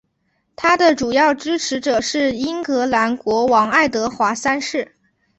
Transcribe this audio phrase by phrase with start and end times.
[0.55, 4.95] 他的主要支持者是英格兰国王爱德华三世。